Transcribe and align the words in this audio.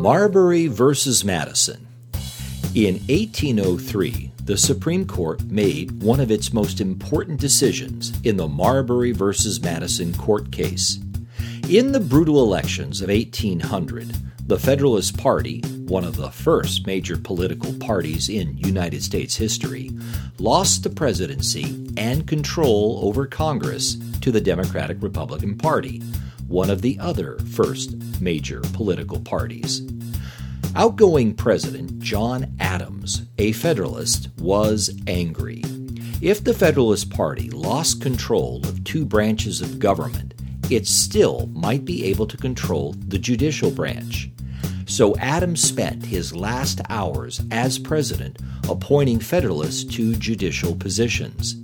Marbury 0.00 0.66
versus 0.66 1.26
Madison. 1.26 1.86
In 2.74 2.94
1803, 3.08 4.32
the 4.44 4.56
Supreme 4.56 5.06
Court 5.06 5.42
made 5.42 6.02
one 6.02 6.20
of 6.20 6.30
its 6.30 6.54
most 6.54 6.80
important 6.80 7.38
decisions 7.38 8.18
in 8.24 8.38
the 8.38 8.48
Marbury 8.48 9.12
versus 9.12 9.60
Madison 9.60 10.14
court 10.14 10.50
case. 10.50 10.98
In 11.68 11.92
the 11.92 12.00
brutal 12.00 12.42
elections 12.42 13.02
of 13.02 13.10
1800, 13.10 14.16
the 14.46 14.58
Federalist 14.58 15.18
Party, 15.18 15.60
one 15.86 16.04
of 16.04 16.16
the 16.16 16.30
first 16.30 16.86
major 16.86 17.18
political 17.18 17.74
parties 17.74 18.30
in 18.30 18.56
United 18.56 19.02
States 19.02 19.36
history, 19.36 19.90
lost 20.38 20.82
the 20.82 20.88
presidency 20.88 21.92
and 21.98 22.26
control 22.26 23.00
over 23.02 23.26
Congress 23.26 23.98
to 24.22 24.32
the 24.32 24.40
Democratic 24.40 24.96
Republican 25.02 25.58
Party, 25.58 26.02
one 26.50 26.68
of 26.68 26.82
the 26.82 26.98
other 26.98 27.38
first 27.52 27.96
major 28.20 28.60
political 28.72 29.20
parties. 29.20 29.82
Outgoing 30.74 31.34
President 31.34 32.00
John 32.00 32.54
Adams, 32.60 33.22
a 33.38 33.52
Federalist, 33.52 34.28
was 34.38 34.90
angry. 35.06 35.62
If 36.20 36.44
the 36.44 36.52
Federalist 36.52 37.10
Party 37.10 37.50
lost 37.50 38.02
control 38.02 38.60
of 38.64 38.84
two 38.84 39.04
branches 39.04 39.62
of 39.62 39.78
government, 39.78 40.34
it 40.70 40.86
still 40.86 41.46
might 41.52 41.84
be 41.84 42.04
able 42.04 42.26
to 42.26 42.36
control 42.36 42.94
the 42.98 43.18
judicial 43.18 43.70
branch. 43.70 44.28
So 44.86 45.16
Adams 45.16 45.62
spent 45.62 46.04
his 46.04 46.34
last 46.34 46.80
hours 46.88 47.40
as 47.52 47.78
president 47.78 48.38
appointing 48.68 49.20
Federalists 49.20 49.84
to 49.94 50.16
judicial 50.16 50.74
positions. 50.74 51.54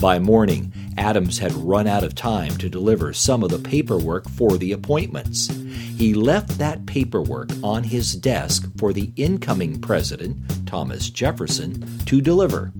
By 0.00 0.18
morning, 0.18 0.74
Adams 0.98 1.38
had 1.38 1.54
run 1.54 1.86
out 1.86 2.04
of 2.04 2.14
time 2.14 2.56
to 2.58 2.68
deliver 2.68 3.14
some 3.14 3.42
of 3.42 3.50
the 3.50 3.58
paperwork 3.58 4.28
for 4.28 4.58
the 4.58 4.72
appointments. 4.72 5.48
He 5.48 6.12
left 6.12 6.58
that 6.58 6.84
paperwork 6.84 7.50
on 7.62 7.82
his 7.82 8.14
desk 8.14 8.70
for 8.76 8.92
the 8.92 9.10
incoming 9.16 9.80
president, 9.80 10.36
Thomas 10.66 11.08
Jefferson, 11.08 11.98
to 12.04 12.20
deliver. 12.20 12.72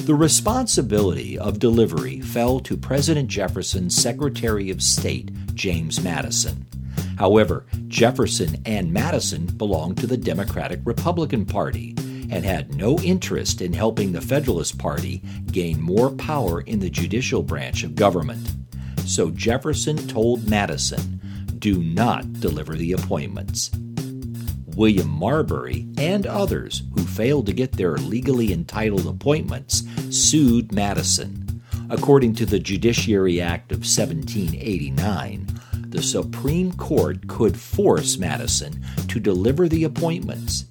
The 0.00 0.14
responsibility 0.14 1.38
of 1.38 1.58
delivery 1.58 2.20
fell 2.20 2.60
to 2.60 2.76
President 2.76 3.30
Jefferson's 3.30 3.96
Secretary 3.96 4.68
of 4.68 4.82
State, 4.82 5.30
James 5.54 6.02
Madison. 6.02 6.66
However, 7.18 7.64
Jefferson 7.88 8.56
and 8.66 8.92
Madison 8.92 9.46
belonged 9.46 9.96
to 9.98 10.06
the 10.06 10.18
Democratic 10.18 10.80
Republican 10.84 11.46
Party 11.46 11.94
and 12.34 12.44
had 12.44 12.74
no 12.74 12.98
interest 12.98 13.60
in 13.60 13.72
helping 13.72 14.10
the 14.10 14.20
Federalist 14.20 14.76
Party 14.76 15.22
gain 15.52 15.80
more 15.80 16.10
power 16.10 16.62
in 16.62 16.80
the 16.80 16.90
judicial 16.90 17.44
branch 17.44 17.84
of 17.84 17.94
government. 17.94 18.50
So 19.06 19.30
Jefferson 19.30 19.96
told 20.08 20.50
Madison, 20.50 21.20
do 21.60 21.80
not 21.80 22.40
deliver 22.40 22.74
the 22.74 22.90
appointments. 22.90 23.70
William 24.74 25.08
Marbury 25.08 25.86
and 25.96 26.26
others 26.26 26.82
who 26.96 27.04
failed 27.04 27.46
to 27.46 27.52
get 27.52 27.70
their 27.70 27.96
legally 27.98 28.52
entitled 28.52 29.06
appointments 29.06 29.84
sued 30.10 30.72
Madison. 30.72 31.62
According 31.88 32.34
to 32.34 32.46
the 32.46 32.58
Judiciary 32.58 33.40
Act 33.40 33.70
of 33.70 33.78
1789, 33.78 35.46
the 35.86 36.02
Supreme 36.02 36.72
Court 36.72 37.28
could 37.28 37.56
force 37.56 38.18
Madison 38.18 38.84
to 39.06 39.20
deliver 39.20 39.68
the 39.68 39.84
appointments. 39.84 40.64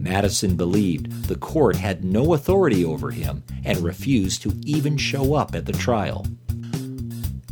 Madison 0.00 0.56
believed 0.56 1.24
the 1.24 1.36
court 1.36 1.76
had 1.76 2.02
no 2.02 2.32
authority 2.32 2.84
over 2.84 3.10
him 3.10 3.44
and 3.64 3.78
refused 3.80 4.40
to 4.42 4.58
even 4.64 4.96
show 4.96 5.34
up 5.34 5.54
at 5.54 5.66
the 5.66 5.74
trial. 5.74 6.26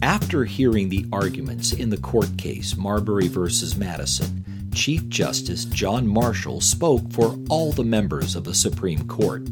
After 0.01 0.45
hearing 0.47 0.89
the 0.89 1.07
arguments 1.13 1.73
in 1.73 1.91
the 1.91 1.99
court 1.99 2.39
case 2.39 2.75
Marbury 2.75 3.29
v. 3.29 3.49
Madison, 3.77 4.71
Chief 4.73 5.07
Justice 5.09 5.67
John 5.67 6.07
Marshall 6.07 6.63
spoke 6.63 7.13
for 7.13 7.39
all 7.51 7.73
the 7.73 7.85
members 7.85 8.35
of 8.35 8.45
the 8.45 8.55
Supreme 8.55 9.07
Court. 9.07 9.47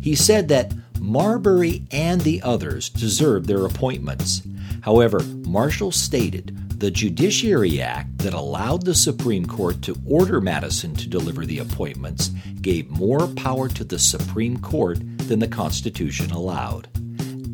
He 0.00 0.14
said 0.14 0.48
that 0.48 0.72
Marbury 1.00 1.84
and 1.90 2.20
the 2.20 2.42
others 2.42 2.90
deserved 2.90 3.46
their 3.46 3.64
appointments. 3.64 4.42
However, 4.82 5.20
Marshall 5.46 5.92
stated 5.92 6.56
the 6.78 6.90
Judiciary 6.90 7.80
Act 7.80 8.18
that 8.18 8.34
allowed 8.34 8.84
the 8.84 8.94
Supreme 8.94 9.46
Court 9.46 9.80
to 9.80 9.96
order 10.06 10.42
Madison 10.42 10.94
to 10.96 11.08
deliver 11.08 11.46
the 11.46 11.60
appointments 11.60 12.28
gave 12.60 12.90
more 12.90 13.28
power 13.28 13.66
to 13.70 13.82
the 13.82 13.98
Supreme 13.98 14.58
Court 14.58 14.98
than 15.26 15.38
the 15.38 15.48
Constitution 15.48 16.30
allowed. 16.32 16.88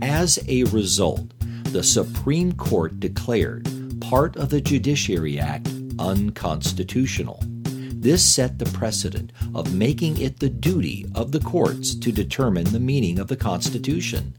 As 0.03 0.41
a 0.49 0.65
result, 0.65 1.33
the 1.67 1.85
Supreme 1.85 2.53
Court 2.55 2.99
declared 2.99 3.69
part 4.01 4.37
of 4.37 4.51
the 4.51 4.61
Judiciary 4.61 5.39
Act 5.39 5.69
unconstitutional. 6.01 7.41
This 7.45 8.25
set 8.25 8.59
the 8.59 8.65
precedent 8.77 9.31
of 9.55 9.73
making 9.73 10.21
it 10.21 10.41
the 10.41 10.51
duty 10.51 11.07
of 11.15 11.31
the 11.31 11.39
courts 11.39 11.95
to 11.95 12.11
determine 12.11 12.65
the 12.65 12.81
meaning 12.81 13.21
of 13.21 13.29
the 13.29 13.37
Constitution. 13.37 14.35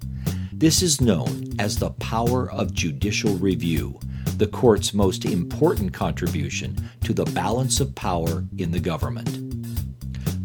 This 0.52 0.82
is 0.82 1.00
known 1.00 1.54
as 1.58 1.80
the 1.80 1.92
power 1.92 2.52
of 2.52 2.74
judicial 2.74 3.36
review 3.36 3.98
the 4.38 4.48
court's 4.48 4.94
most 4.94 5.26
important 5.26 5.94
contribution 5.94 6.76
to 7.04 7.14
the 7.14 7.26
balance 7.26 7.80
of 7.80 7.94
power 7.96 8.44
in 8.58 8.72
the 8.72 8.80
government. 8.80 9.40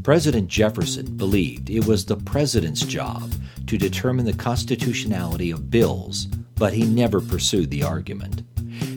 President 0.02 0.48
Jefferson 0.48 1.16
believed 1.16 1.70
it 1.70 1.86
was 1.86 2.04
the 2.04 2.16
president's 2.16 2.82
job 2.82 3.32
to 3.66 3.76
determine 3.76 4.24
the 4.24 4.32
constitutionality 4.32 5.50
of 5.50 5.70
bills, 5.70 6.26
but 6.56 6.72
he 6.72 6.84
never 6.84 7.20
pursued 7.20 7.70
the 7.70 7.82
argument. 7.82 8.42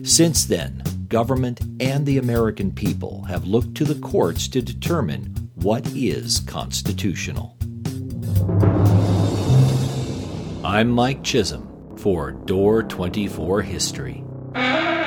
Since 0.02 0.46
then, 0.46 0.82
government 1.08 1.60
and 1.80 2.06
the 2.06 2.18
American 2.18 2.72
people 2.72 3.24
have 3.24 3.46
looked 3.46 3.74
to 3.76 3.84
the 3.84 4.00
courts 4.00 4.48
to 4.48 4.62
determine 4.62 5.50
what 5.54 5.86
is 5.88 6.40
constitutional. 6.40 7.56
I'm 10.64 10.88
Mike 10.88 11.22
Chisholm 11.22 11.96
for 11.98 12.32
Door 12.32 12.84
24 12.84 13.62
History. 13.62 14.24
Bye. 14.54 15.01